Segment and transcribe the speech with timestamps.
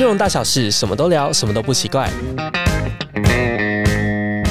[0.00, 2.10] 金融大小事，什么都聊，什么都不奇怪。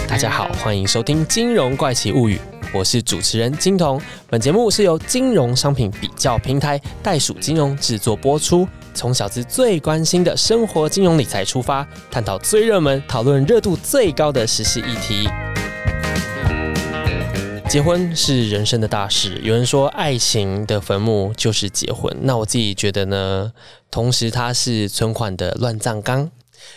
[0.08, 2.36] 大家好，欢迎收听《金融怪奇物语》，
[2.72, 4.00] 我是主持人金童。
[4.30, 15.28] 本节目是由金融商品比较平台袋鼠金融制作播出，从小资最关心的生活金融理财出发，探讨最热门、讨论热度最高的时事议题。
[17.70, 23.54] 结婚是人生的大事，有人说爱情的坟墓就是结婚，那我自己觉得呢，
[23.92, 26.32] 同时它是存款的乱葬岗。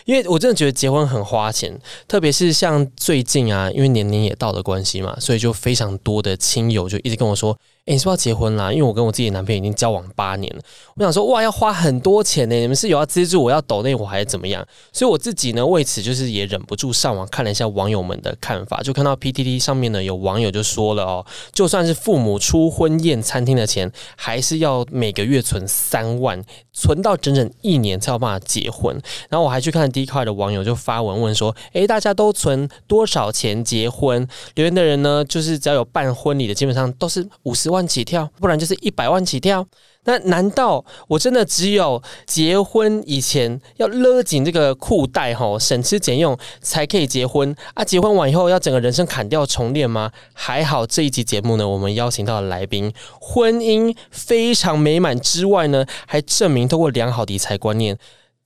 [0.05, 1.75] 因为我真的觉得结婚很花钱，
[2.07, 7.57] 特别是像最近啊，因为年龄也到了关系嘛，所以就非常多的亲友就一直跟我说。
[7.85, 8.71] 哎，你是不是要结婚啦？
[8.71, 10.61] 因为我跟我自己的男朋友已经交往八年了，
[10.95, 12.55] 我想说哇，要花很多钱呢。
[12.55, 14.65] 你们是有要资助我要抖那我还是怎么样？
[14.93, 26.41] 所以我自己呢，为此就是也忍不住上网看了一下网友们的看法，就看到 PTT 上面呢有网友就说了哦，就算是父母出婚宴餐厅的钱，还是要每个月存三万，
[26.71, 28.97] 存到整整一年才有办法结婚。
[29.27, 34.25] 然后我还去看 d 块的网友就发文问说，哎，大家都存多少钱结婚？
[34.55, 37.72] 留言的人呢，就是只要有办婚礼的，基本上都是五十。
[37.73, 39.65] 万起跳，不然就是一百万起跳。
[40.05, 47.85] 那难道我真的只有结婚以前要勒紧这个裤带哈，省吃俭用才可以结婚啊？
[47.85, 50.11] 结婚完以后要整个人生砍掉重练吗？
[50.33, 57.97] 还好这一集节目呢，我们邀请到的来宾，婚姻非常美满之外呢，还证明通过良好的理财观念，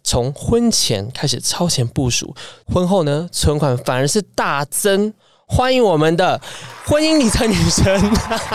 [0.03, 2.35] 从婚前开始超前部署，
[2.67, 5.11] 婚后呢存款反而是大增。
[5.49, 6.39] 欢迎我们的
[6.85, 7.99] 婚姻理财女神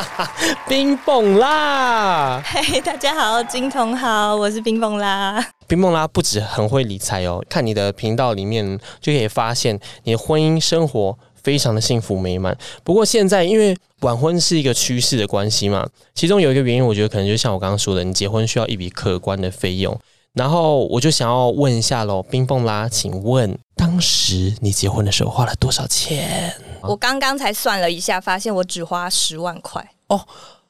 [0.69, 2.43] 冰蹦啦！
[2.45, 5.43] 嘿，大家好，金童好，我是冰蹦啦。
[5.67, 12.57] 冰蹦啦不止很会理财哦，看你的频道里面就可以发现你的婚姻生活非常的幸福美满。
[12.84, 19.99] 不过现在因为晚婚是一个趋势的关系嘛，其中有一个原因，我觉得可能就像我刚刚说的，你结婚需要一笔可观的费用。
[20.34, 23.59] 然后我就想要问一下喽，冰蹦啦，请问
[23.93, 26.50] 当时你结婚的时候花了多少钱？
[26.81, 30.19] 我刚刚才算了一下，发现我只花十万块哦，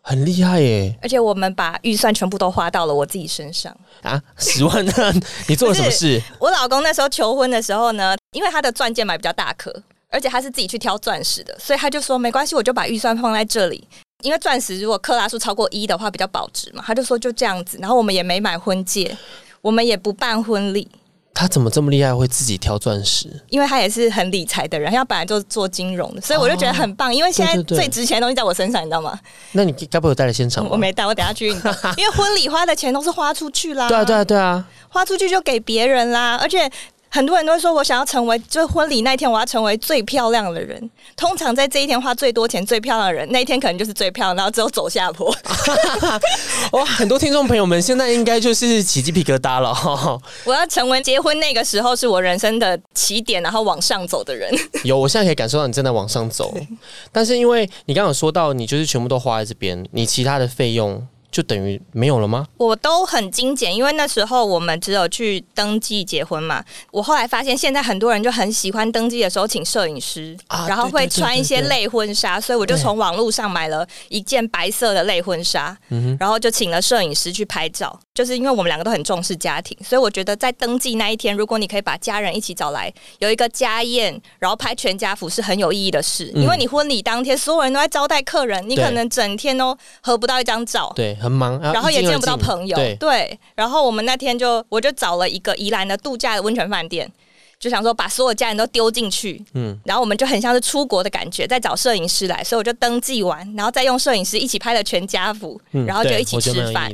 [0.00, 0.98] 很厉害耶！
[1.00, 4.92] 而且我们把预算全部都花到了我自己身上啊，十万呢？
[5.46, 6.20] 你做了什么事？
[6.40, 9.72] 我老公那时候求婚的时候呢，因为他的钻戒买比较大颗，
[10.10, 13.86] 而且他是自己去挑钻石的，所以他就说没关系，我就把预算放在这里。
[14.24, 17.78] 因为钻石如果克拉数超过一的话比较保值嘛，他就说就这样子。
[17.80, 19.16] 然后我们也没买婚戒。
[19.60, 20.90] 我们也不办婚礼。
[21.34, 23.28] 他怎么这么厉害，会自己挑钻石？
[23.48, 27.14] 因为他也是很理财的人，他本来就做金融的，所以我就觉得很棒。
[27.14, 29.18] 因为现在最值钱的东西在我身上，你知道吗？
[29.52, 30.68] 那你该不会带来现场？
[30.68, 31.74] 我没带，我等下去运动。
[31.96, 33.88] 因为婚礼花的钱都是花出去啦。
[33.88, 36.70] 对啊，对啊，对啊，花出去就给别人啦，而且。
[37.14, 40.90] 很多人都会说，我想要成为，就是婚礼那天，我要成为最漂亮的人。
[41.14, 45.30] 通常在这一天花最多钱、最漂亮的人，那一天可能就是最漂亮，然后只有走下坡。
[46.72, 49.72] 哇，很多听众朋友们现在应该就是起鸡皮疙瘩了。
[50.46, 54.50] 我要成为结婚那个时候是我人生的起点，然后往上走的人。
[54.82, 56.54] 有，我现在可以感受到你正在往上走。
[57.12, 61.06] 但是因为你刚刚有说到，你就是全部都花在这边，你其他的费用。
[61.32, 62.46] 就等于没有了吗？
[62.58, 66.62] 我都很精简，因为那时候我们只有去登记结婚嘛。
[66.90, 70.36] 我后来发现，现在很多人就很喜欢登记的时候请摄影师，
[70.68, 75.76] 然后会穿一些类婚纱，所以我就从网络上买了一件白色的类婚纱，
[76.20, 77.98] 然后就请了摄影师去拍照。
[78.14, 86.30] 就是因为我们两个都很重视家庭，所以我觉得在登记那一天，如果你可以把家人一起找来，有一个家宴，然后拍全家福是很有意义的事。
[86.34, 90.92] 因为你婚礼当天所有人都在招待客人，你可能整天都合不到一张照。
[90.94, 91.16] 对。
[91.22, 92.76] 很忙，然后也见不到朋友。
[92.98, 97.08] 对，然后我们那天就我就找了一个宜兰的度假的温泉饭店。
[97.62, 106.92] 就想说把所有家人都丢进去，嗯，然后我们就很像是出国的感觉，在找摄影师来，所以我就登记完，然后再用摄影师一起拍了全家福，然后就一起吃饭，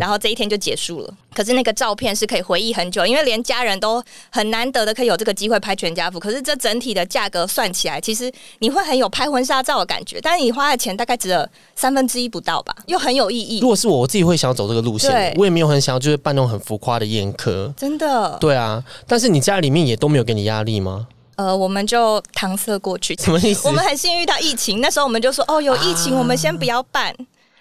[0.00, 1.14] 然后这一天就结束了。
[1.38, 6.18] 可是那个照片是可以回忆很久，因为连家人都很难得的可以有这个机会拍全家福。
[6.18, 8.28] 可是这整体的价格算起来，其实
[8.58, 13.60] 你会很有拍婚纱照的感觉，但是你花的钱大概只有三分之一不到吧，又很有意义。
[13.60, 18.36] 如果是我，我自己会想要走这个路线，我也没有很想要就是办那种很浮夸的宴客，真的。
[18.40, 20.08] 对啊，但是你家里面也都。
[20.08, 21.06] 没有给你压力吗？
[21.36, 23.14] 呃，我们就搪塞过去。
[23.16, 23.68] 什么意思？
[23.68, 27.14] 我们很幸运遇到疫情，那时候我们就说，哦，有疫情，我们先不要办。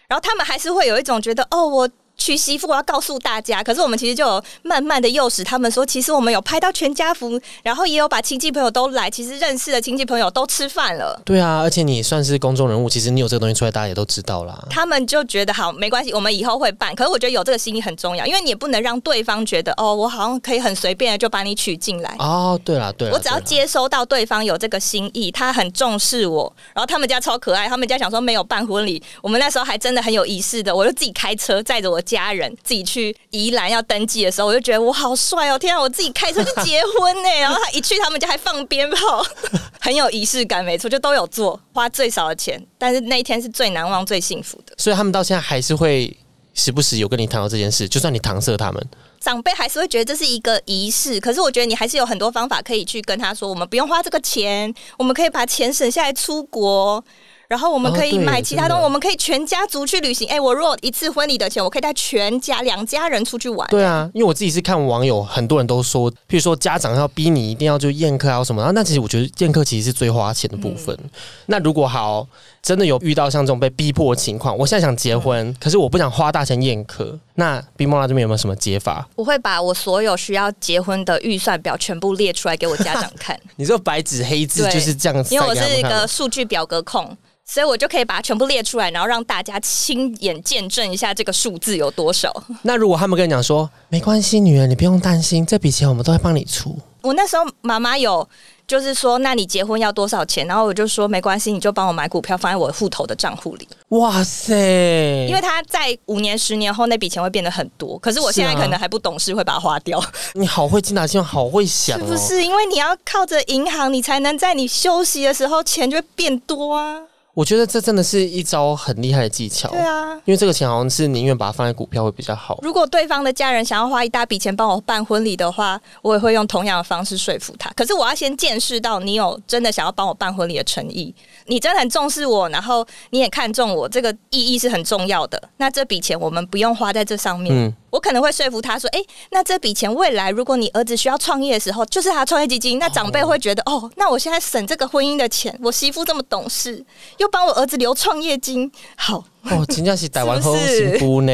[0.08, 1.90] 然后他们还是会有一种觉得，哦，我。
[2.18, 11.22] 娶媳妇我要告诉大家，可是我们其实就有慢慢的诱使他们说，其实我们有拍到全家福，然后也有把亲戚朋友都来，其实认识的亲戚朋友都吃饭了。
[11.24, 14.62] 对啊，而且你算是公众人物，其实你有这个东西出来，大家也都知道啦。
[14.70, 16.94] 他们就觉得好没关系，我们以后会办。
[16.96, 22.16] 可是我觉得有这个心意很重要，因为你也不能让对方觉得哦，我好像可以很随便的就把你娶进来。
[22.20, 32.28] 哦，对了对了，我只要接收到对方有这个心意，他很重视我，然后他们家超可爱，他们家想说没有办婚礼，我们那时候还真的很有仪式的，我就自己开车载着我家。
[32.38, 35.58] 人自己去宜兰要登记的时候，我就觉得我好帅哦！
[35.58, 37.30] 天啊，我自己开车去结婚呢。
[37.40, 39.26] 然后他一去他们家还放鞭炮，
[39.82, 44.74] 很有仪式感，没错，就都有做，花最少的钱，但是那一天是最难忘、最幸福的。
[44.78, 46.16] 所以他们到现在还是会
[46.54, 48.88] 时不时有跟你谈到这件事，就算你搪塞他们。
[49.20, 57.04] 长辈还是会觉得这是一个仪式，可是我觉得你还是有很多方法可以去跟他说，我们不用花这个钱，我们可以把钱省下来出国。
[57.48, 60.28] 然后我们可以买其他东西，我们可以全家族去旅行。
[60.28, 63.66] 哎，我如果一次婚礼的钱，我可以带全家两家人出去玩。
[63.70, 70.98] 对啊，因为我自己是看网友，很多人都说，譬如说家长要逼你一定要就宴客啊什么，然后那其实我觉得宴客其实是最花钱的部分。
[71.46, 72.28] 那如果好
[72.62, 79.08] 真的有遇到像这种被逼迫的情况，我现在想结婚，可是我不想花大钱宴客，那 B 莫拉这边有没有什么解法？
[79.16, 83.40] 我会把我所有需要结婚的预算表全部列出来给我家长看。
[83.56, 87.16] 你这白纸黑字就是这样，因为我是一个数据表格控。
[87.50, 92.32] 所以我就可以把它全部列出来，然后让大家亲眼见证一下这个数字有多少。
[92.64, 96.78] 那如果他们跟你讲说，没关系，女儿你不用担心，这笔钱我们都会帮你出。
[97.04, 98.28] 我那时候妈妈有
[98.68, 100.46] 就是说，那你结婚要多少钱？
[100.46, 103.66] 然后我就说没关系，你就帮我买股票放在我户头的账户里。
[103.90, 105.26] 哇塞！
[105.30, 110.04] 因为他在五年、十年后那笔钱会变得很多，可是我现在可能还不懂事，会把它花掉。
[110.34, 112.44] 你好会精打细算，好会想，是不是？
[112.44, 117.04] 因为你要靠着银行，你才能在你休息的时候钱就会变多啊。
[117.38, 119.70] 我觉得这真的是一招很厉害的技巧。
[119.70, 122.58] 对啊，因为这个钱好像是宁愿把它放在股票会比较好。
[122.64, 127.70] 如果对方的家人想要花一大笔钱帮我办婚礼的话，我也会用同样的方式说服他。
[127.76, 131.14] 可是我要先见识到你有真的想要帮我办婚礼的诚意，
[131.46, 135.40] 你真的很重视我，然后你也看中我，这个意义是很重要的。
[135.58, 137.56] 那这笔钱我们不用花在这上面。
[137.56, 137.72] 嗯。
[137.98, 142.78] 我可能会说服他说：“哎，那这笔钱未来如果你儿子需要创业的时候，就是他创业基金。
[142.78, 146.86] 那长辈会觉得，哦，那我现在省这个婚姻的钱，我媳妇这么懂事，
[147.18, 151.34] 又帮我儿子留创业金，好哦，金家喜逮完后幸福呢。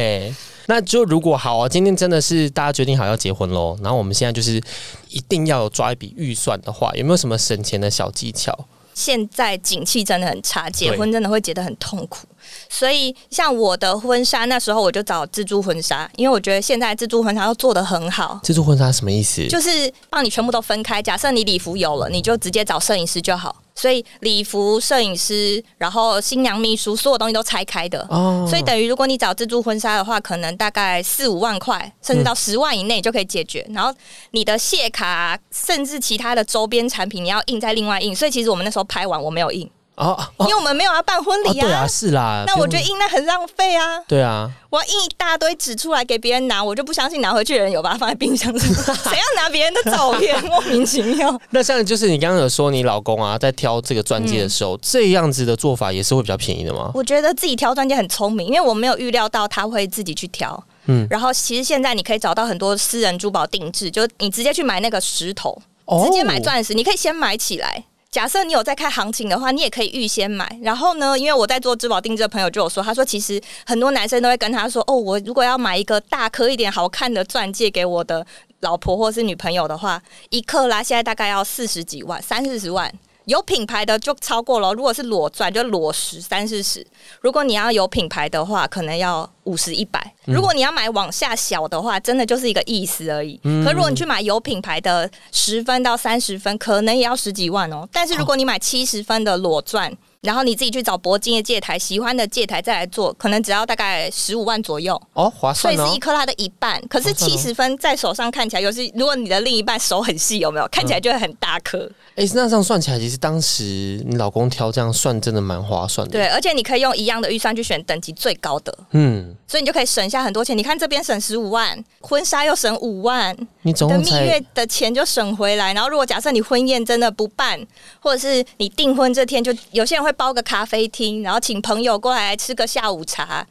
[0.68, 4.62] 那就如果好啊，今天真的是大家决定好要结婚喽，然后我们现在就是
[5.10, 8.58] 一定要有抓一笔预算的话，有没有什么省钱的小技巧？”
[8.96, 12.26] 现在景气真的很差，结婚真的会结得很痛苦。
[12.70, 18.40] 所以像我的婚纱，那时候我就找自助婚纱，因为我觉得现在自助婚纱都做的很好。
[18.44, 19.48] 自助婚纱什么意思？
[19.48, 21.02] 就是帮你全部都分开。
[21.02, 23.56] 假设你礼服有了，你就直接找摄影师就好。
[23.76, 28.06] 所以礼服、摄影师，然后新娘秘书，所有东西都拆开的。
[28.08, 28.46] 哦。
[28.48, 33.66] 所以等于如果你找自助婚纱的话，可能大概四五万块，甚至到十万以内就可以解决。
[33.74, 33.92] 然后
[34.30, 38.16] 你的谢卡，甚至其他的周边产品，你要印再另外印。
[38.16, 39.68] 所以其实我们那时候拍完，我没有印。
[39.96, 42.44] 哦，因为我们没有要办婚礼呀，对啊，是啦。
[42.48, 44.00] 那我觉得印那很浪费啊。
[44.08, 48.58] 对啊，我要印一大堆纸出来给别人拿，我就不相信拿回去的人有把它放在冰箱里。
[48.60, 50.44] 谁要拿别人的照片？
[50.46, 51.40] 莫名其妙。
[51.52, 56.90] 那像就是你刚刚有说你老公啊，在挑这个钻戒的时候，这样子的做法也是会比较便宜的吗？
[56.96, 60.64] 我觉得自己挑钻戒很聪明，因为我没有预料到他会自己去挑。
[60.88, 65.62] 嗯，然后其实现在你可以找到很多私人珠宝定制，就你直接去买那个石头，
[66.04, 67.86] 直接买钻石，你可以先买起来。
[68.14, 70.48] 假设你有在看行情的话，你也可以预先买。
[70.62, 78.24] 然后呢，因为我在做珠宝定制的朋友就有说，他说其实很多男生都会跟他说，哦，我如果要买一个大颗一点、好看的钻戒给我的
[78.60, 80.00] 老婆或是女朋友的话，
[80.30, 82.94] 一克拉现在大概要四十几万、三四十万。
[83.26, 86.86] 有品牌的就超过了，如果是裸钻就裸十三四十。
[87.22, 90.14] 如果你要有品牌的话，可能要五十一百。
[90.26, 93.40] 如果你要买往下小的话，真的就是一个意思而已。
[93.66, 97.88] 可如果你去买有品牌的十分到三十分，可能也要十几万哦。
[97.92, 105.78] 但是如果你买七十分的裸钻，然后你自己去找铂金的戒台，喜欢的戒台再来做，可能只要大概十五万左右哦，划算哦。
[105.78, 111.92] 所以是一克拉的一半，可是七十分在手上看起来，有时如果你的另一半手很细，有没有看起来就会很大颗？
[112.16, 116.14] 哎，那这样算起来，其实当时你老公挑这样算真的蛮划算的。
[116.14, 120.58] 对，而且你可以用一样的预算去选等级最高的，嗯，所以你就可以省下很多钱。
[120.58, 125.74] 你看这边省十五万，婚纱又省五万，你的蜜月的钱就省回来。
[125.74, 127.60] 然后如果假设你婚宴真的不办，
[128.00, 130.88] 或者是你订婚这天就有些人会包个咖啡。
[130.88, 133.44] 厅，然后请朋友过来吃个下午茶，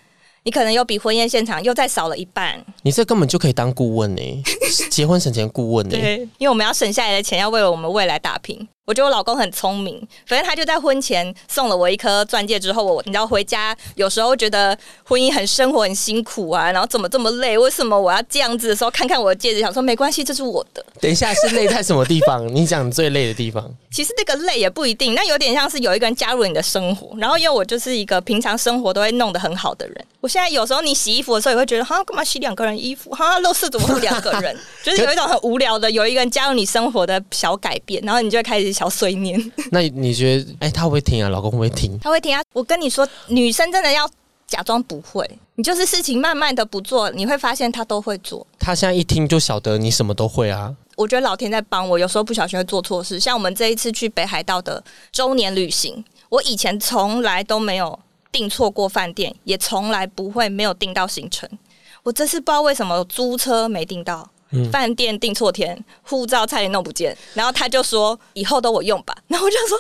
[0.44, 2.64] 你可能又比婚宴现场又再少了一半。
[2.82, 4.42] 你这根本就可以当顾问呢，
[4.90, 5.90] 结婚省钱顾问呢。
[5.90, 8.68] 对，因为我们要省下来的钱，要为了我们未来打拼。
[8.84, 9.96] 我觉得我老公很聪明，
[10.26, 17.56] 反正他就在婚前送了我一颗钻戒，之后我你知道回家有时候觉得婚姻很生活很辛苦啊，然后怎么这么累？
[17.56, 20.84] 为什么我要这样子的时候看看我的戒指，想说没关系，这是我的。
[21.00, 22.44] 等一下是累在什么地方？
[22.52, 23.72] 你讲最累的地方？
[23.92, 33.10] 其实那个累也不一定，那有点像是有一个人加入你的生活，然后因为我就是一个平常生活都会弄得很好的人，我现在有时候你洗衣服的时候也会觉得，哈，干嘛洗两个人衣服？
[33.10, 34.56] 哈，露色怎么会两个人？
[34.82, 39.38] 就是有一种很无聊的，有一个人加入你生活的小改变，然后你就会开始小碎念。
[39.70, 41.28] 那你觉得，哎，他会不会听啊？
[41.28, 41.98] 老公会不会听？
[41.98, 42.42] 他会听啊！
[42.52, 44.08] 我跟你说，女生真的要
[44.46, 48.46] 假装不会，你就是事情慢慢的不做，你会发现他都会做。
[48.58, 50.74] 他现在一听就晓得你什么都会啊。
[50.96, 53.18] 我觉得老天在帮我，有时候不小心会做错事。
[53.18, 57.98] 像我们这一次去北海道的周年旅行，我以前从来都没有
[58.30, 61.48] 订错过饭店，也从来不会没有订到行程。
[62.02, 64.28] 我这次不知道为什么租车没订到。
[64.70, 69.16] 饭店订错天，护照差点弄不见，然后他就说以后都我用吧。
[69.28, 69.78] 然后我就说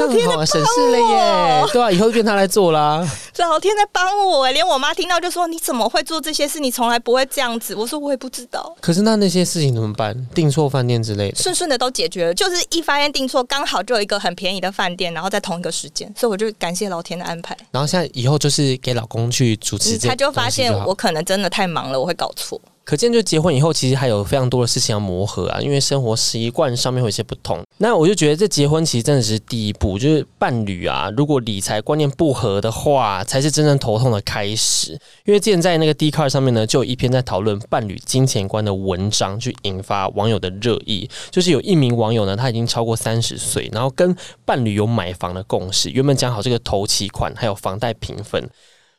[0.00, 3.06] 老天在省事了耶，对啊，以后就变他来做啦。
[3.38, 6.58] 老天在帮我，连我妈听到就说你怎么会做这些事？
[6.58, 7.74] 你从来不会这样子。
[7.74, 8.74] 我说我也不知道。
[8.80, 10.14] 可是那那些事情怎么办？
[10.34, 12.34] 订错饭店之类的，顺顺的都解决了。
[12.34, 17.56] 就是一发现订错，刚好就有一个很便宜的饭店，然后在同一个时间，所以我就感谢老天的安排。
[17.70, 22.60] 然后现在以后就是给老公去主持，他就发现我可能真的太忙了，我会搞错。
[22.84, 27.62] 可见，就结婚以后，其实还有非常多的事情要磨合啊，因为生活习惯上面会有一些不同。
[27.78, 34.92] 那我就觉得，这结婚其实真的是第一步，就是伴侣啊，如果理财观念不合的话，才是真正头痛的开始。
[35.24, 41.08] 因为之前在那个 Dcard 上面呢，就有一篇在讨论伴侣金钱观的文章，去引发网友的热议。
[41.30, 44.14] 就是有一名网友呢，他已经超过三十岁，然后跟
[44.44, 48.46] 伴侣有买房的共识，原本讲好这个头期款还有房贷平分。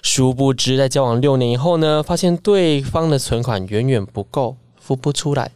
[0.05, 5.49] 殊不知，在交往六年以后呢，发现对方的存款远远不够，付不出来。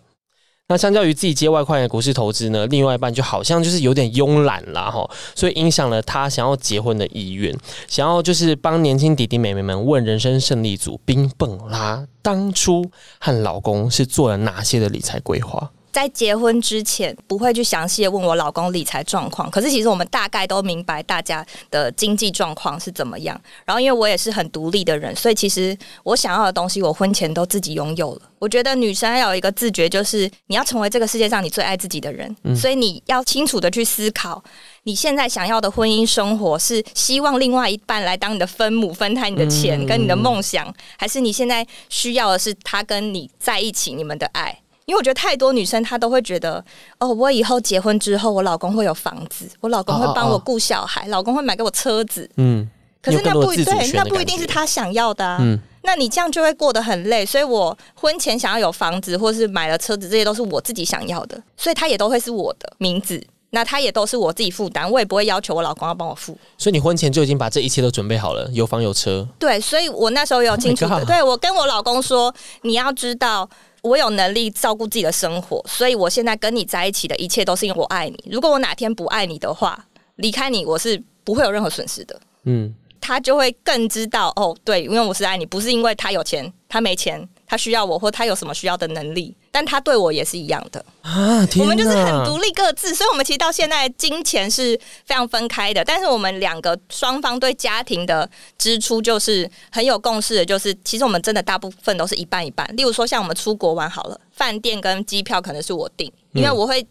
[0.67, 7.55] 那相较于自己接外快的股市投资呢，另外一半就好像就是有点慵懒啦哈，所以影响了他想要结婚的意愿，
[7.87, 12.89] 想要就是帮年轻弟弟妹妹们问人生胜利组冰蹦啦，当初
[13.19, 15.69] 和老公是做了哪些的理财规划？
[15.99, 19.51] 在结婚之前，不会去详细的问我老公理财状况。
[19.51, 23.39] 可是其实我们大概都明白大家的经济状况是怎么样。
[23.65, 28.21] 然后因为我也是很独立的人，所以其实我想要的东西，我婚前都自己拥有了。
[28.39, 32.33] 我觉得女生要有一个自觉，就是你要成为这个世界上你最爱自己的人。
[32.55, 34.41] 所以你要清楚的去思考，
[34.83, 44.59] 你现在想要的婚姻生活是希望另外一半来当你的分母，分摊你的钱跟你的梦想，还是你现在需要的是他跟你在一起，你们的爱。
[44.89, 46.65] 因为我觉得太多女生她都会觉得，
[46.97, 52.27] 哦，我以后结婚之后，我老公会有房子，我老公会帮我顾小孩，老公会买给我车子。
[52.37, 52.67] 嗯，
[52.99, 55.37] 可是那不对，那不一定是他想要的。
[55.41, 57.23] 嗯，那你这样就会过得很累。
[57.23, 63.23] 所以我婚前想要有房子，或是买了车子，这些都是我自己想要的，所以他也都会是我的名字。
[63.51, 66.37] 那他也都是我自己负担，我也不会要求我老公要帮我付。
[66.57, 69.27] 所以你婚前就已经把这一切都准备好了，有房有车。
[69.39, 73.47] 对，所以我那时候有清楚的，对我跟我老公说，你要知道。
[73.81, 78.17] 我有能力照顾自己的生活，所以我现在跟你在一起的一切都是因为我爱你。
[78.31, 82.19] 如果我哪天不爱你的话，离开你，我是不会有任何损失的。
[82.43, 87.27] 嗯，他就会更知道哦，对，因为我是爱你，不是因为他有钱，他没钱。
[87.49, 91.43] 他需要我，或他有什么需要的能力，但他对我也是一样的啊！
[91.59, 98.29] 我们就是很独立各自，所以我们其实到现在金钱是非常分开的，但是我们两个双方对家庭的
[98.59, 102.69] 支出就是很有共识的，就是其实我们真的大部分都是一半一半。
[102.77, 106.85] 例如说，像我们出国玩好了，饭店跟机票可能是我订，因为我会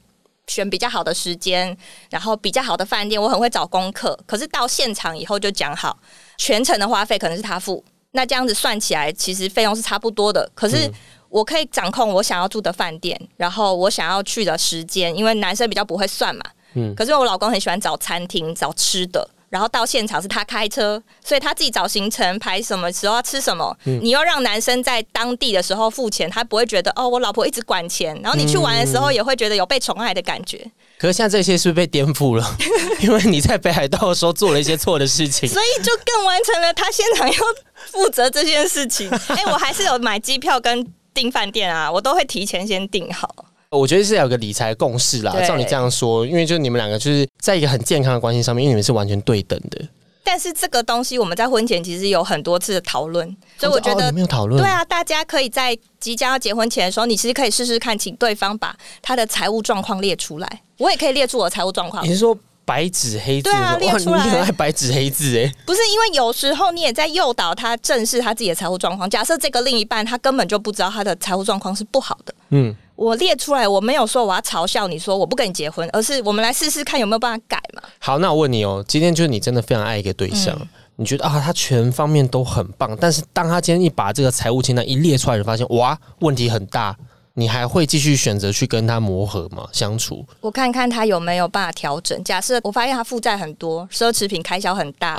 [0.48, 1.76] 选比较好的时间，
[2.10, 4.18] 然后比较好的饭店，我很会找功课。
[4.26, 5.96] 可是到现场以后就讲好，
[6.36, 7.84] 全程的花费可能是他付。
[8.12, 10.50] 那这样子算起来，其实费用是差不多的。
[10.54, 10.90] 可是
[11.28, 16.42] 我可以掌控我想要住的饭店，然后我想要去的时间，因为男生比较不会算嘛。
[16.74, 16.94] 嗯。
[16.94, 23.76] 可是我老公很喜欢找餐厅、找吃的，然后到现场是他开车，所以他自己找行程、排什么时候要吃什么。
[23.84, 28.18] 你要让男生在当地的时候付钱，他不会觉得哦，我老婆一直管钱。
[28.22, 30.58] 然后你去玩的时候，也会觉得有被宠爱的感觉。
[30.98, 32.56] 可是现在这些是不是被颠覆了？
[33.00, 37.38] 因为你在北海道的时候做了一些错的事情，所以就更完成了他现场要
[37.86, 39.08] 负责这件事情。
[39.28, 43.46] 哎，我还是有买机票跟订饭店啊，我都会提前先订好。
[43.70, 49.86] 我觉得是有个理财共识啦，照你这样说，因为就你们两个就是在一个很健康的关系上面，因为你们是完全对等的。
[50.24, 53.26] 但是这个东西我们在婚前其实有很多次的讨论，
[53.58, 54.62] 所以我觉得没有讨论。
[54.62, 60.62] 对啊，大家可以在即将要结婚前的时候，你其实可以试试看，请对方把他的财务状况列出来。
[60.78, 62.04] 我也可以列出我的财务状况。
[62.04, 63.50] 你是说白纸黑字？
[63.50, 64.22] 对啊，列出来。
[64.22, 65.50] 你很爱白纸黑字哎？
[65.64, 69.08] 不是，因为有时候你也在诱导他正视他自己的财务状况。
[69.08, 72.76] 假设这个另一半他根本就不知道他的财务状况是不好的，嗯。
[72.94, 77.80] 我列出来，我没有说我要嘲笑你说我不跟你结婚，而是我们来试试看有没有办法改嘛。
[78.00, 80.60] 好，那我问你哦，今天就是你真的非常爱一个对象，
[80.96, 86.96] 你觉得啊他全方面都很棒，但是当他今天一把这个财务清单一列出来，就发现哇问题很大。
[87.38, 89.68] 你还会继续选择去跟他磨合吗？
[89.72, 90.26] 相处？
[90.40, 92.20] 我看看他有没有办法调整。
[92.24, 95.14] 假设我发现他负债很多，奢侈品开销很大，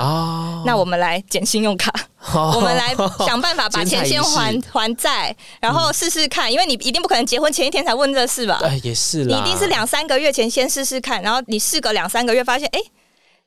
[0.66, 1.90] 那我们来减信用卡，
[2.54, 2.94] 我们来
[3.26, 6.52] 想办法 把钱先还还债，然后试试看。
[6.52, 8.58] 因为你一定不可能结婚前一天才问这事吧？
[8.60, 9.24] 对，也是。
[9.24, 12.80] 你一定是两三个月前先试试看，然后你试个两三个月，发现哎。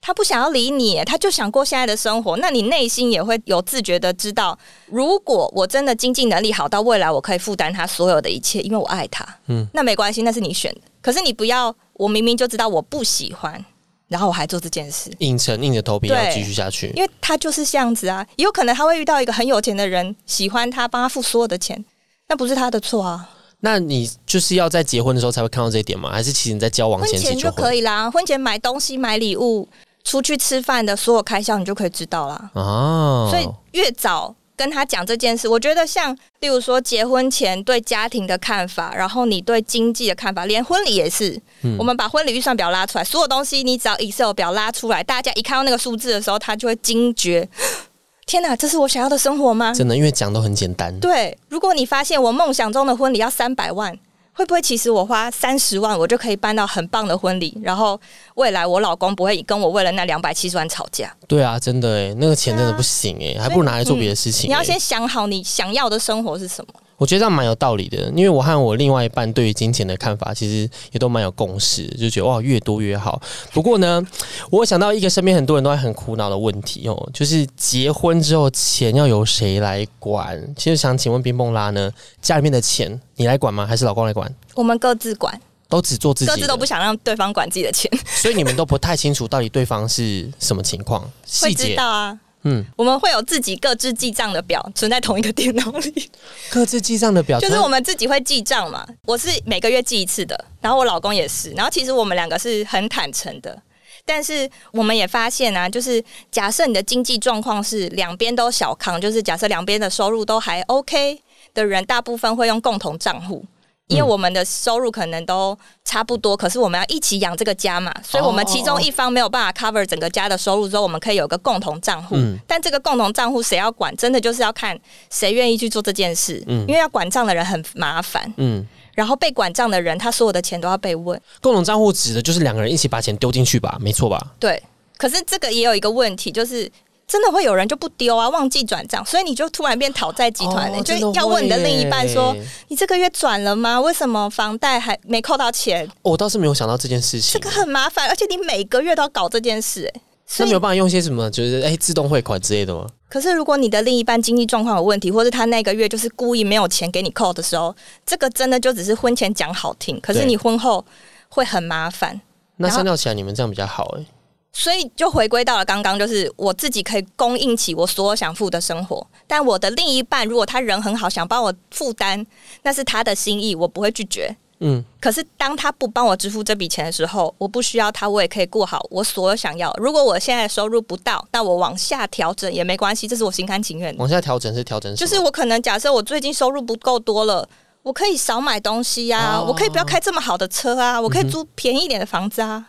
[0.06, 2.36] 他不想要理你，他就想过现在的生活。
[2.36, 9.26] 那你内心也会有自觉的知道，如果我真的经济能力好到未来，我可以负担他所有的一切，因为我爱他。
[9.48, 10.82] 嗯，那没关系，那是你选的。
[11.02, 13.64] 可是你不要，我明明就知道我不喜欢，
[14.10, 16.92] 然后我还做这件事，硬撑硬着头皮要继续下去。
[16.98, 21.82] 因为他就是这样子啊，也有可能他会遇到一个很有钱的人，喜欢他，帮他付所有的钱，
[22.28, 23.30] 那不是他的错啊。
[23.62, 26.12] 那你就是要在结婚的时候才会看到这一点吗？
[26.12, 28.12] 还是其实你在交往前就可以啦？
[28.12, 29.70] 婚前买东西、买礼物。
[30.04, 32.52] 出去吃饭的所有开销，你就可以知道了。
[32.54, 41.42] 哦，所以越早跟他讲这件事，我觉得像例如说结婚前对家庭的看法，然后你对经济的看法，连婚礼也是。
[41.78, 47.48] 我们把婚礼预算表拉出来，所有东西你只要 Excel 表拉出来，大家一看到那个数字的时候，他就会惊觉：
[48.28, 49.74] 天哪，这是我想要的生活吗？
[49.74, 51.00] 真的，因为讲都很简单。
[51.00, 53.98] 对，如果你发现我梦想中的婚礼要三百万。
[54.34, 57.56] 会不会其实我花三十万，我就可以办到很棒的婚礼？
[57.62, 58.00] 然后
[58.36, 61.16] 未来我老公不会跟我为了那两百七十万吵架？
[61.28, 64.50] 对啊，真的哎，那个钱真的不行哎，还不如拿来做别的事情。
[64.50, 66.74] 你要先想好你想要的生活是什么。
[67.04, 73.22] 我觉得这样蛮有道理的，因为我和我另外一半对于金钱的看法其实也都蛮有共识，就觉得哇越多越好。
[73.52, 74.02] 不过呢，
[74.50, 80.42] 我想到一个身边很多人都在很苦恼的问题哦，就是结婚之后钱要由谁来管？
[80.56, 81.92] 其实想请问冰蹦拉呢，
[82.22, 83.66] 家里面的钱你来管吗？
[83.66, 84.34] 还是老公来管？
[84.56, 92.18] 我们各自管，都只做自己，各自都不想让对方管自己的钱，所以你们都不太清楚到底对方是什么情况， 细节啊。
[92.44, 96.10] 嗯，我们会有自己各自记账的表存在同一个电脑里。
[96.50, 98.86] 各自记账的表就是我们自己会记账嘛。
[99.06, 101.52] 我是每个月记一次的，然后我老公也是。
[101.52, 103.62] 然后其实我们两个是很坦诚的，
[104.06, 111.22] 但是我们也发现啊，就是假设你的经济状况是两边都小康，就是假设两边的收入都还 OK
[111.54, 113.46] 的人，大部分会用共同账户。
[113.88, 122.16] 因为我们的收入可能都差不多，可是我们要一起养这个家嘛，所以我们其中一方没有办法 cover 整个家的收入之后，我们可以有个共同账户。
[122.48, 126.42] 但这个共同账户谁要管，真的就是要看谁愿意去做这件事。
[126.48, 128.34] 嗯，因为要管账的人很麻烦。
[128.38, 131.20] 嗯，然后被管账的人，他所有的钱都要被问。
[131.42, 134.34] 共同账户指的就是两个人一起把钱丢进去吧，没错吧？
[134.40, 134.64] 对。
[134.98, 136.72] 可是这个也有一个问题，就是。
[137.06, 142.36] 真的会有人就不丢啊，忘记转账，所以你就突然变讨债集团了，就要问你的另一半说
[142.70, 143.80] ：“你这个月转了吗？
[143.80, 150.02] 为什么房贷还没扣到钱？”我倒是没有想到这件事情，这个很麻烦，而且你每个月都要搞这件事，哎，
[150.40, 152.88] 那没有办法用些什么，就是哎自动汇款之类的吗？
[153.10, 160.84] 可是如果你的另一半经济状况有问题，或者他那个月就是故意没有钱给你扣的时候，这个真的就只是婚前讲好听，可是你婚后
[161.30, 162.20] 会很麻烦。
[162.56, 164.06] 那相较起来，你们这样比较好哎。
[164.54, 172.24] 所以就回归到了刚刚，就是我自己可以供应起我所有想付的生活，但我的另一半如果他人很好，想帮我负担，
[172.62, 174.34] 那是他的心意，我不会拒绝。
[174.60, 179.74] 嗯，可是当他不帮我支付这笔钱的时候，我不需要他，我也可以过好我所有想要。
[179.78, 184.00] 如果我现在收入不到，那我往下调整也没关系，这是我心甘情愿的。
[184.00, 187.46] 往下调整是调整，就是我可能假设我最近收入不够多了，
[187.82, 192.68] 我可以少买东西呀，我可以不要开这么好的车啊，我可以租便宜一点的房子啊。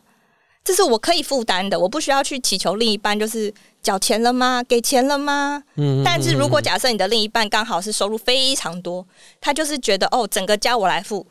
[0.64, 4.64] 这是我可以负担的，我不需要去祈求另一半就是缴钱了吗？
[4.66, 5.62] 给钱了吗？
[5.76, 6.02] 嗯。
[6.02, 9.06] 但是如果假设你的另一半刚好是收入非常多，
[9.42, 11.26] 他就是觉得哦，整个家我来付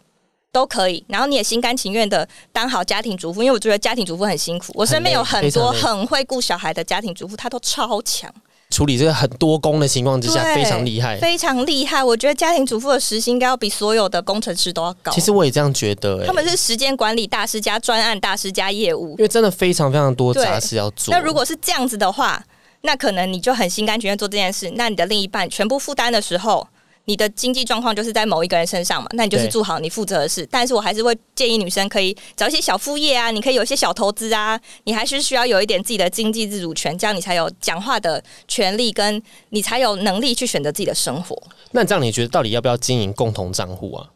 [0.51, 4.71] 都可以，然后你也心甘情愿的当好家庭主妇，因为我觉得家庭主妇很辛苦。
[4.75, 8.31] 我身边有很多很会顾小孩的家庭主妇，她都超强。
[8.69, 12.03] 处理这个很多工的情况之下，非常厉害，非常厉害。
[12.03, 15.11] 我觉得家庭主妇的时薪应该要比所有的工程师都要高。
[15.11, 21.13] 其实我也这样觉得，他们是时间管理大师加专案大师加业务，因为真的非常非常多杂事要做。
[21.13, 22.43] 那如果是这样子的话，
[22.81, 24.71] 那可能你就很心甘情愿做这件事。
[24.75, 26.67] 那你的另一半全部负担的时候。
[27.05, 30.47] 你的经济状况就是在某一个人身上嘛，那你就是做好你负责的事。
[30.49, 41.37] 但是我还是会建议女生可以找一些小副业啊，你可以有一些小投资啊，你还是需要有一点自己的经济自主权，这样你才有讲话的权利，跟你才有能力去选择自己的生活。
[41.71, 44.07] 那这样你觉得到底要不要经营共同账户啊？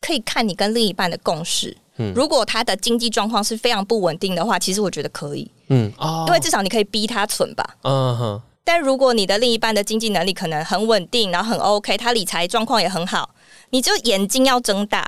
[0.00, 1.76] 可以看你跟另一半的共识。
[1.98, 5.48] 嗯，如果他的经济状况是非常不稳定的话，其实我觉得可以。
[5.68, 7.76] 嗯，哦，因为至少你可以逼他存吧。
[7.82, 8.42] 嗯哼。
[8.64, 13.28] 但如果你的另一半的经济能力可能很稳定，然后很 OK，他理财状况也很好，
[13.70, 15.06] 你就眼睛要睁大，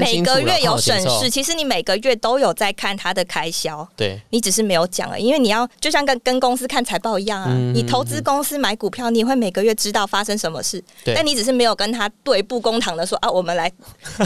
[0.00, 13.70] 每个月有省事，其实你每个月都有在看他的开销，对，你只是没有讲了，因为你要就像跟跟公司看财报一样啊，你投资公司买股票，你会每个月知道发生什么事，但你只是没有跟他对簿公堂的说啊，我们来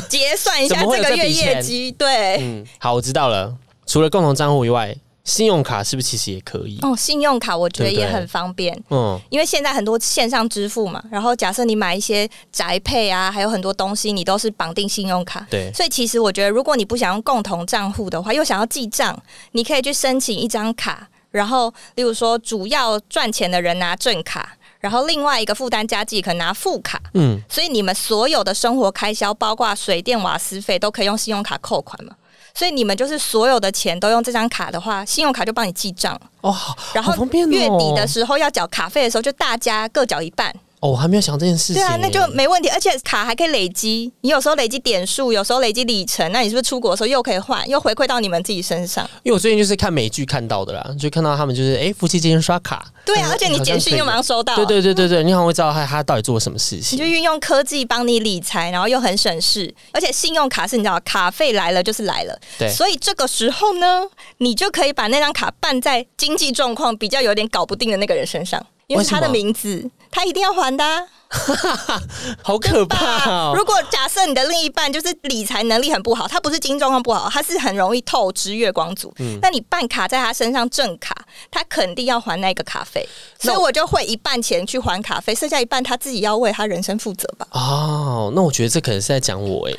[0.08, 4.94] 结算一下 这个月业绩，对，嗯，好，我知道了，除了共同账户以外。
[5.22, 6.78] 信用卡是不是其实也可以？
[6.82, 8.74] 哦，信用卡我觉得也很方便。
[8.90, 15.46] 嗯，因为现在很多线上支付嘛，然后假设你买一些宅配啊，还有很多东西，你都是绑定信用卡。
[15.50, 19.16] 对，所以其实我觉得，如果你不想用共同账户的话，又想要记账，
[19.52, 32.14] 你可以去申请一张卡，然后例如说主要赚钱的人拿正卡，然后另外一个负担家计可能拿副卡，嗯，所以你们所有的生活开销，包括水电瓦斯费，都可以用信用卡扣款嘛。
[32.54, 36.54] 所以你们就是所有的钱都用这张卡的话，信用卡就帮你记账哦。
[36.92, 40.54] 然后月底的时候要缴卡费的时候，就大家各缴一半。
[40.80, 41.74] 哦，我还没有想这件事情。
[41.74, 44.10] 对啊，那就没问题，而且卡还可以累积。
[44.22, 49.04] 你有时候累积点数，有时候累积里程，那你是不是出国的时候又可以换，又回馈到你们自己身上？
[49.22, 52.86] 因为我最近就是看美剧看到的啦，就看到他们就是哎，夫妻之间刷卡。
[53.14, 54.54] 对啊，而且你简讯又马上收到。
[54.56, 56.96] 对对对对对，你好像会知道他他到底做了什么事情。
[56.96, 62.38] 你就运用科技帮你理财，然后又很省事，而且信用卡是你知道卡费来了就是来了。
[62.58, 64.02] 对，所以这个时候呢，
[64.38, 70.84] 你就可以把那张卡办在经济状况比较有点搞不定的那个人身上，因为他的名字，他一定要还的。
[72.42, 73.52] 好可怕！
[73.54, 79.14] 如果假设你的另一半就是理财能力很不好，他不是经济状况不好，他是很容易透支月光族。
[79.40, 81.14] 那你办卡在他身上正卡，
[81.50, 87.46] 他肯定要还那个卡费，所以我就会一半钱去还卡费，剩下一半他自己要为他人生负责吧。
[87.52, 89.74] 哦，那我觉得这可能是在讲我哎。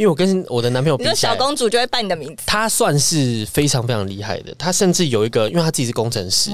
[0.00, 2.42] 因为我跟我的男朋友比，你小公主就会办你的名字。
[2.46, 6.50] 他算是非常非常厉害的，他甚至有一个，因为他自己是工程师，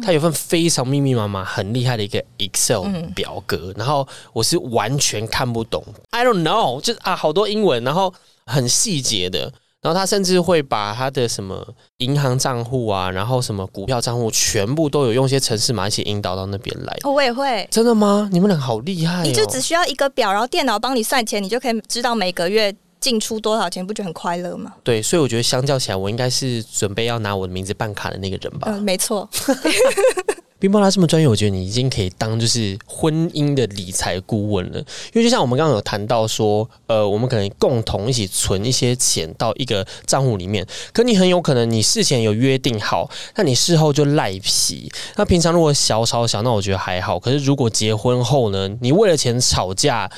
[0.00, 8.14] 他有份非常密密麻麻、很厉害的一个 Excel 表格，然后我是完全看不懂，I don't know，就是啊，好多英文，然后
[8.46, 9.52] 很细节的，
[9.82, 16.96] 然后他甚至会把他的什么银行账户啊，然后什么股票账户，全部都有用一些程式码一起引导到那边来。
[17.02, 18.28] 我也会，真的吗？
[18.30, 19.24] 你们俩好厉害！
[19.24, 22.72] 你就只需要一个表，然后电脑帮你算钱，你就可以知道每个月。
[23.04, 24.72] 进出多少钱，不就很快乐吗？
[24.82, 28.68] 对，所以我觉得相较起来，我应该是准备要拿我的名字办卡的那个人吧。
[28.70, 29.28] 嗯，没错。
[30.58, 34.78] 冰波拉这么专业，我觉得你已经可以当就是婚姻的理财顾问了。
[34.78, 44.90] 因为就像我们刚刚有谈到说，呃，我们可能共同一起存一些钱到一个账户里面，可你很有可能你事前有约定好，那你事后就赖皮。
[45.16, 47.20] 那平常如果小吵小，那我觉得还好。
[47.20, 50.10] 可是如果结婚后呢，你为了钱吵架。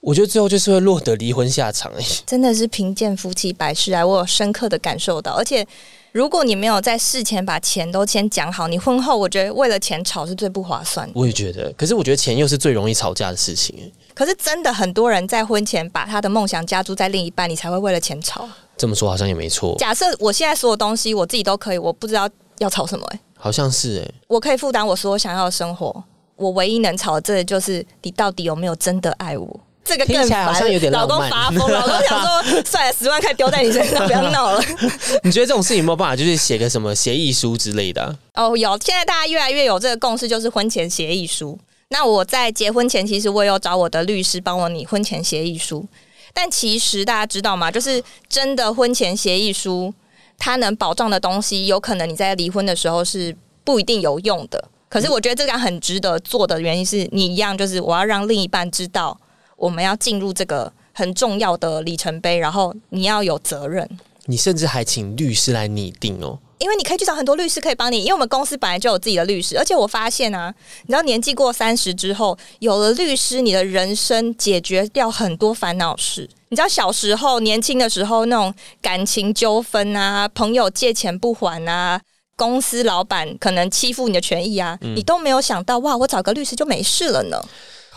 [0.00, 5.32] 我觉得最后就是会落得离婚下场哎，真的是贫贱夫妻百事哀，我有深刻的感受到。
[5.32, 5.66] 而且，
[6.12, 11.10] 如果你没有在事前把钱都先讲好，你婚后我觉得为了钱吵是最不划算。
[11.14, 18.48] 我也觉得，可是我觉得钱又是最容易吵架的事情可是真的很多人在婚前把他的梦想加注在另一半，你才会为了钱吵。
[18.76, 19.74] 这么说好像也没错。
[19.78, 23.20] 假设我现在所有东西我自己都可以，我不知道要吵什么哎。
[23.36, 26.04] 好像是哎，我可以负担我所有想要的生活，
[26.36, 29.60] 我唯一能吵的这就是你到底有没有真的爱我。
[29.88, 34.62] 这个听起来好像有点老公发疯，老公想说， 算了，十万块丢在你身上，不要闹了。
[35.24, 38.14] 你觉得这种事情有没有办法，就是写个什么协议书之类的？
[38.34, 41.58] 哦，有，现在大家越来越有这个共识，就是婚前协议书。
[41.88, 45.86] 那我在结婚前，其实我有找我的律师帮我拟婚前协议书。
[46.34, 47.70] 但其实大家知道吗？
[47.70, 49.92] 就是真的婚前协议书，
[50.36, 54.62] 它能保障的东西，有可能你在离婚的时候是不一定有用的。
[54.90, 59.18] 可是我觉得这个很值得做的原因是你一样，就是我要让另一半知道。
[59.58, 63.86] 我们要进入这个很重要的里程碑，然后你要有责任。
[64.24, 76.28] 你甚至还请律师来拟定哦，因为你可以去找很多律师可以帮你，因为我们公司本来就有自己的律师，而且我发现啊，你知道年纪过三十之后，有了律师，你的人生解决掉很多烦恼事。
[76.50, 81.98] 你知道小时候年轻的时候那种感情纠纷啊，朋友借钱不还啊，
[82.36, 87.42] 公司老板可能欺负你的权益啊，你都没有想到哇，我找个律师就没事了呢。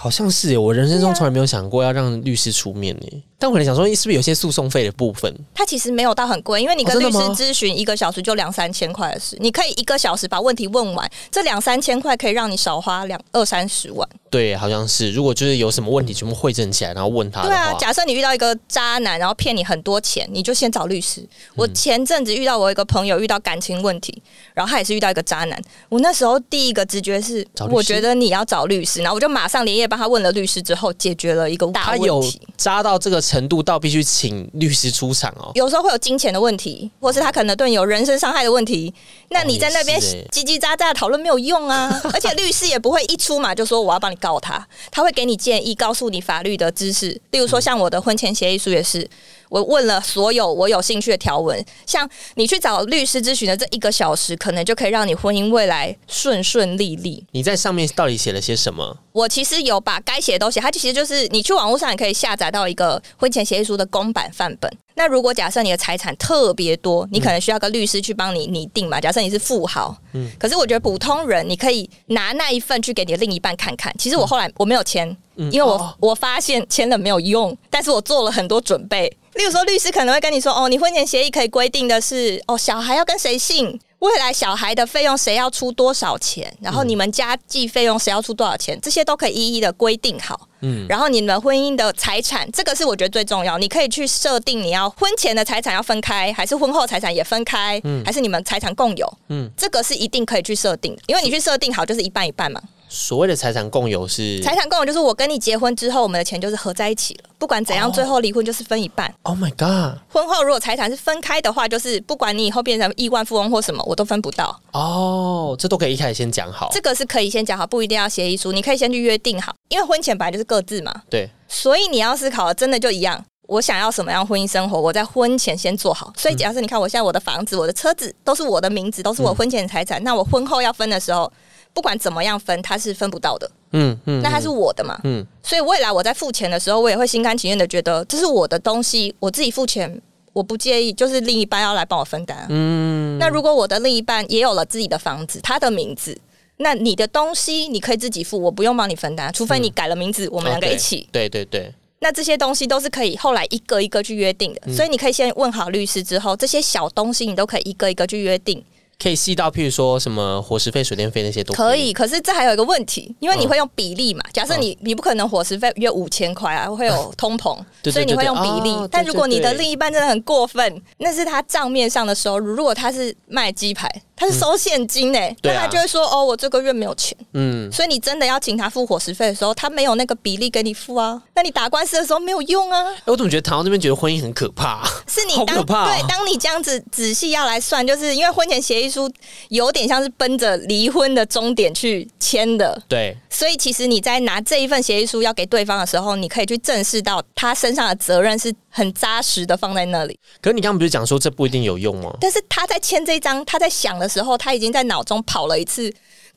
[0.01, 3.23] 好像是我人生中从来没有想过要让律师出面呢。
[3.41, 5.35] 但我可能想说，是不是有些诉讼费的部分？
[5.55, 14.07] 它其实没有到很贵，因为你跟律师咨询一个小时就两三千块的事，你可以一个小时把问题问完，这两三千块可以让你少花两二三十万。
[14.29, 15.11] 对，好像是。
[15.11, 17.41] 如果就是有什么问题，全部汇整起来，然后问他。
[17.41, 21.27] 对啊，假设你遇到一个渣男，然后骗你很多钱，你就先找律师。
[21.55, 24.21] 我前阵子遇到我一个朋友遇到感情问题，
[24.53, 25.59] 然后他也是遇到一个渣男。
[25.89, 32.39] 我那时候第一个直觉是，我觉得你要找律师，然后我就马上连夜帮他问了律师，之后解决了一个大问题。
[32.55, 35.51] 渣到这个程度，到必须请律师出场哦。
[35.55, 38.93] 有时候会有金钱的问题，或是他可能对你有人身伤害的问题，
[39.29, 42.01] 那你在那边叽叽喳喳讨论没有用啊。
[42.13, 47.19] 而且律师也不会一出马就说我要帮你告他，他会给你建议，告诉你法律的知识。
[47.31, 49.09] 例如说，像我的婚前协议书也是。
[49.51, 57.21] 我问了所有我有兴趣的条文，像你去找律师咨询的这一个小时，可能就可以让你婚姻未来顺顺利利。
[57.31, 58.97] 你在上面到底写了些什么？
[59.11, 64.71] 我其实有把该写的都写，它其实就是你去网络上也可以下载到一个婚前协议书的公版范本。
[64.95, 69.01] 那如果假设你的财产特别多，你可能需要个律师去帮你拟定嘛？
[69.01, 73.93] 假设你是富豪，嗯，可是我觉得普通人你可以拿那一份去给你的另一半看看。
[73.97, 79.11] 其实我后来我没有签，因为我我发现签了没有用，但是我做了很多准备。
[79.35, 90.49] 例如说，律师可能会跟你说：“哦，你婚前协议可以规定的是，哦，小孩要跟谁姓，未来小孩的费用谁要出多少钱，然后你们家计费用谁要出多少钱，这些都可以一一的规定好。
[90.63, 93.57] 嗯，然后你们婚姻的财产，这个是我觉得最重要。
[93.57, 102.61] 你可以去设定你要婚前的财产要分开，还是婚后财产也分开，嗯，还是你们财产共有，嗯，这个是一定可以去设定的，因为你去设定好就是一半一半嘛。
[102.93, 107.29] 所谓的财产共有是财产共有，就是我跟你结婚之后，我们的钱就是合在一起了。
[107.39, 109.11] 不管怎样，最后离婚就是分一半。
[109.23, 109.97] Oh my god！
[110.11, 114.59] 婚后如果财产是分开的话，就是不管你以后变成亿万富翁或什么，我都分不到。
[114.73, 116.69] 哦，这都可以一开始先讲好。
[116.73, 119.55] 这个是可以先讲好，不一定要协议书，你可以先去约定好。
[119.69, 120.93] 因为婚前本来就是各自嘛。
[121.09, 121.29] 对。
[121.47, 126.11] 所以你要思考的真的就一样，我想要什么样婚姻生活，我在婚前先做好。
[126.17, 131.31] 所以假设你看我现在我的房子、我的车子都是我的名字，都是我婚前的财产，那我婚后要分的时候。
[131.73, 133.49] 不管怎么样分，它是分不到的。
[133.73, 134.99] 嗯嗯，那它是我的嘛。
[135.03, 140.01] 嗯，所以未来我在付钱的时候，我也会心甘情愿的觉得这是我的东西，我自己付钱，
[140.33, 142.45] 我不介意，就是另一半要来帮我分担。
[142.49, 146.19] 嗯，那如果我的另一半也有了自己的房子，他的名字，
[146.57, 151.07] 那你的东西你可以自己付，我不用帮你分担，除非你改了名字，我们两个一起。
[151.11, 151.73] 对对对。
[152.03, 158.61] 那这些东西都是可以后来一个一个去约定的，所以你可以先问好律师之后，这些小东西你都可以一个一个去约定。
[159.01, 161.91] 可以细到，譬如说什么伙食费、水电费那些都可以。
[161.91, 164.21] 可是这还有一个问题，因为你会用比例嘛？
[164.31, 167.57] 假设你你不可能伙食费约五千块啊，会有通膨，
[167.91, 168.87] 所以你会用比例。
[168.91, 172.53] 但如果你的另一半真的很过分，那是他账面上的收入。
[172.53, 173.89] 如果他是卖鸡排。
[174.21, 182.85] 他是收现金诶，那他就会说哦，我这个月没有钱，嗯，所以你真的要请他付伙食费的时候，他没有那个比例给你付啊，那你打官司的时候没有用啊。
[183.05, 184.87] 我怎么觉得唐到这边觉得婚姻很可怕？
[185.07, 189.11] 是你当对，当你这样子仔细要来算，就是因为婚前协议书
[189.49, 200.19] 有点像是奔着离婚的终点去签的，对，所以其实你在拿这一份协议书要给对方的时候，你可以去正视到他身上的责任是很扎实的放在那里。
[200.41, 202.15] 可是你刚刚不是讲说这不一定有用吗？
[202.19, 205.91] 但是他在签这张，他在想的时候，他已经在脑中跑了一次。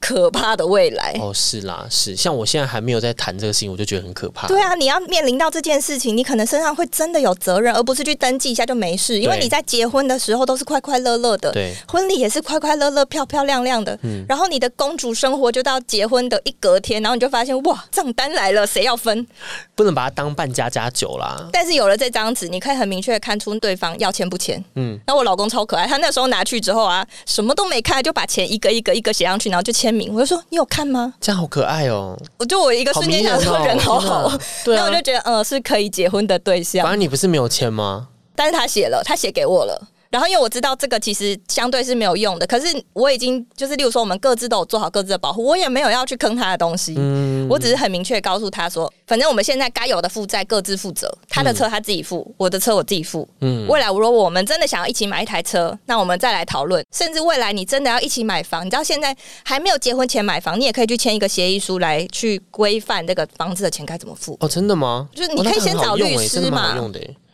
[0.05, 4.47] 可怕的未来哦，是啦，是像我现在还没有在谈这个事情，我就觉得很可怕。
[4.47, 9.19] 对啊，你要面临到这件事情，你可能身上会真的有责任，而不是去登记一下就没事。
[9.19, 13.99] 因为你在结婚的时候都是快快乐乐的，对，婚礼也是快快乐乐、漂漂亮亮的。
[14.03, 19.27] 嗯，然后你的公主生活就到结婚的一隔天，然后你就发现哇，账单来了，谁要分？
[19.75, 21.49] 不能把它当半家家酒啦。
[21.51, 24.63] 但是有了这张纸，你可以很明确的看出对方要签不签。
[24.75, 30.13] 嗯，那我老公超可爱，他那时候拿去之后啊，什么都没看，就把钱一个一个一个写上去，然后就签名。
[30.13, 30.65] 我就说你有。
[30.75, 31.15] 看吗？
[31.21, 32.19] 这样好可爱哦！
[32.37, 34.33] 我就我一个瞬间想说人好好，
[34.67, 36.83] 那我就觉得嗯是可以结婚的对象。
[36.83, 38.09] 反正你不是没有签吗？
[38.35, 39.81] 但是他写了，他写给我了。
[40.15, 46.95] 然后因为我知道这个其实相对是没有用的，可是我已经就是，例如说我们各自都有做好各自的保护，我也没有要去坑他的东西。
[46.97, 53.29] 嗯，我只是很明确告诉他说，反正我们现在该有的负债各自负责，他的车他自己付，我的车我自己付。
[53.41, 56.85] 嗯，未来如果我们真的想要一起买一台车，那我们再来讨论。
[56.93, 59.13] 甚至未来你真的要一起买房，你知道现在
[59.45, 64.37] 还没有结婚前买房，你也可以去签一个协议书来去规范这个房子的钱该怎么付。
[64.39, 65.09] 哦，真的吗？
[65.13, 66.79] 就是你可以先找律师嘛。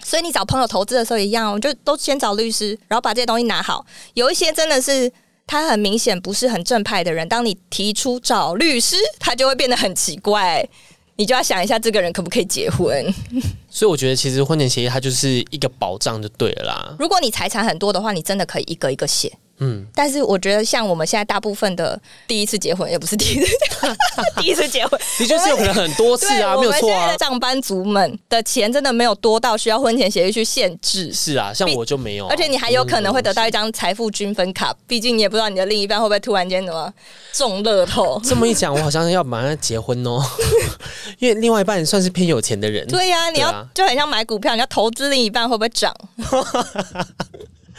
[0.05, 3.85] 所以你找朋友投资的时候一样，我就都先找律师，然后把这些东西拿好。
[4.15, 5.11] 有一些真的是
[5.47, 10.67] 他很明显不是很正派的人，当你提出找律师，他就会变得很奇怪。
[11.17, 13.15] 你就要想一下，这个人可不可以结婚？
[13.69, 16.97] 所以我觉得，其实婚前协议它就是一个保障，就对了啦。
[16.99, 19.31] 如果你财产很多的话，你真的可以一个一个写。
[19.61, 23.57] 嗯，但是我觉得像我们现在大部分的第一次结婚，也不是第一次，
[24.41, 27.15] 第一次结婚， 的确是有可能很多次啊，没有错啊。
[27.19, 31.13] 上班族们的钱真的没有多到需要婚前协议去限制。
[31.13, 36.93] 是啊，像我就没有，而且你还有可能会得到一张财富均分卡，毕竟你也不知道你的另一半会不会突然间什么
[37.33, 38.19] 中乐透。
[38.25, 40.23] 这么一讲，我好像要马上结婚哦，
[41.19, 42.87] 因为另外一半算是偏有钱的人。
[42.87, 45.95] 对呀，你要就很像买股票，你要投资另一半会不会涨？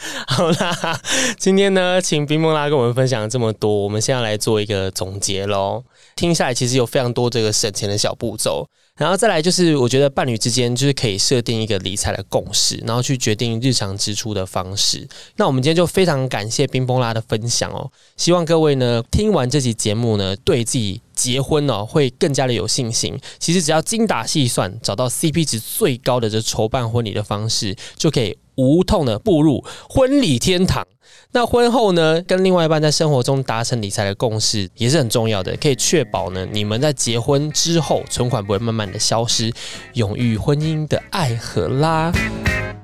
[0.26, 1.00] 好啦，
[1.38, 5.82] 今天呢，请冰梦拉跟我们分享这么多，我们现在来做一个总结喽。
[6.16, 15.08] 听下来，其实有非常多这个省钱的小步骤，然后再来就是，我觉得伴侣之间就是可以设定一个理财的共识，然后去决定日常支出的方式。
[15.36, 23.18] 那我们今天就非常感谢冰崩拉的分享哦，希望各位呢听完这期节目呢，对自己结婚哦会更加的有信心。
[23.38, 28.36] 其实只要精打细算，找到 CP 值最高的这筹办婚礼的方式，就可以。
[28.54, 30.86] 无痛的步入婚礼天堂。
[31.32, 39.50] 那婚后呢，跟另外一半在生活中达成理财的共识也是很重要的，可以确保呢，你们在结婚之后存款不会慢慢的消失，
[39.94, 42.12] 永浴婚姻的爱河啦。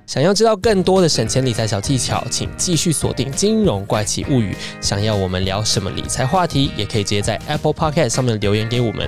[0.09, 4.55] 想要知道更多的省钱理财小技巧，请继续锁定《金融怪奇物语》。
[4.81, 9.07] 想要我们聊什么理财话题，也可以直接在 Apple Podcast 上面留言给我们。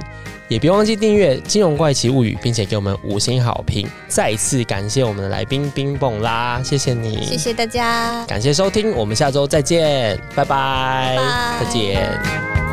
[0.49, 3.89] 也别忘记订阅《金融怪奇物语》，并且给我们五星好评。
[4.09, 11.17] 再次感谢我们的来宾冰蹦啦，谢谢你，谢谢大家，感谢收听，我们下周再见，拜拜，
[11.59, 12.70] 再见。